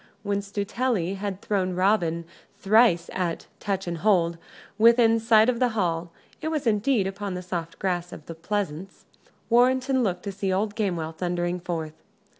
[0.23, 2.25] When Stuteley had thrown Robin
[2.57, 4.39] thrice at "touch and hold,"
[4.79, 9.05] within sight of the hall it was indeed upon the soft grass of the pleasance
[9.51, 11.93] Warrenton looked to see old Gamewell thundering forth.